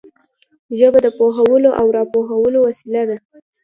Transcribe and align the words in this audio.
ژبه 0.79 0.99
د 1.05 1.07
پوهولو 1.17 1.69
او 1.81 1.87
را 1.95 2.03
پوهولو 2.11 2.59
وسیله 2.67 3.03
ده 3.09 3.17